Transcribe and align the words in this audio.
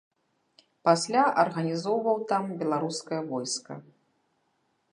Пасля 0.87 1.21
арганізоўваў 1.43 2.17
там 2.31 2.43
беларускае 2.63 3.21
войска. 3.31 3.73